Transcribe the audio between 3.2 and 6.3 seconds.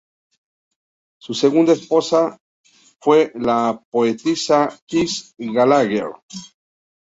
la poetisa Tess Gallagher.